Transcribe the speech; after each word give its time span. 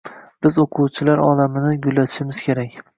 Biz 0.45 0.57
o‘quvchilar 0.63 1.23
olamini 1.27 1.77
gullatishimiz 1.87 2.45
kerak. 2.51 2.87